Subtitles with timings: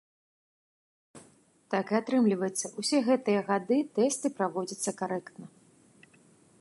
[1.73, 5.45] Так і атрымліваецца, усе гэтыя гады тэсты праводзяцца карэктна.